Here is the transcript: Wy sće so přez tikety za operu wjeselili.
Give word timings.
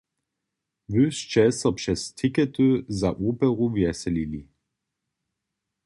Wy 0.91 1.03
sće 1.17 1.45
so 1.59 1.69
přez 1.77 2.01
tikety 2.17 2.67
za 2.99 3.09
operu 3.29 3.65
wjeselili. 3.73 4.41